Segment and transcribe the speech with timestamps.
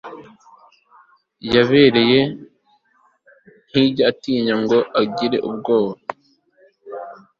[1.53, 2.03] yabera
[3.69, 5.93] ntijya itinya ngo igire ubwoba